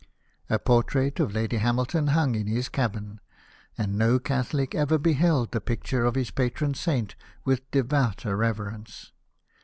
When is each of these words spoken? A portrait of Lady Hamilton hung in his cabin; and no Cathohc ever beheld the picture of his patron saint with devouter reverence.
A 0.49 0.57
portrait 0.57 1.19
of 1.19 1.31
Lady 1.35 1.57
Hamilton 1.57 2.07
hung 2.07 2.33
in 2.33 2.47
his 2.47 2.69
cabin; 2.69 3.19
and 3.77 3.99
no 3.99 4.17
Cathohc 4.17 4.73
ever 4.73 4.97
beheld 4.97 5.51
the 5.51 5.61
picture 5.61 6.05
of 6.05 6.15
his 6.15 6.31
patron 6.31 6.73
saint 6.73 7.13
with 7.45 7.69
devouter 7.69 8.35
reverence. 8.35 9.11